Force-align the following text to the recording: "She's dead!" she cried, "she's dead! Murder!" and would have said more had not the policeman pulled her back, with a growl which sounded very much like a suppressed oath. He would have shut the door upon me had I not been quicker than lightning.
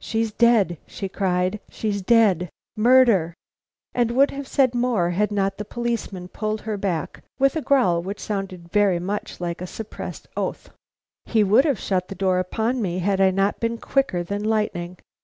"She's 0.00 0.30
dead!" 0.30 0.78
she 0.86 1.08
cried, 1.08 1.58
"she's 1.68 2.00
dead! 2.00 2.48
Murder!" 2.76 3.34
and 3.92 4.12
would 4.12 4.30
have 4.30 4.46
said 4.46 4.72
more 4.72 5.10
had 5.10 5.32
not 5.32 5.56
the 5.58 5.64
policeman 5.64 6.28
pulled 6.28 6.60
her 6.60 6.76
back, 6.76 7.24
with 7.40 7.56
a 7.56 7.60
growl 7.60 8.00
which 8.00 8.20
sounded 8.20 8.68
very 8.70 9.00
much 9.00 9.40
like 9.40 9.60
a 9.60 9.66
suppressed 9.66 10.28
oath. 10.36 10.70
He 11.26 11.42
would 11.42 11.64
have 11.64 11.80
shut 11.80 12.06
the 12.06 12.14
door 12.14 12.38
upon 12.38 12.80
me 12.80 13.00
had 13.00 13.20
I 13.20 13.32
not 13.32 13.58
been 13.58 13.78
quicker 13.78 14.22
than 14.22 14.44
lightning. 14.44 14.98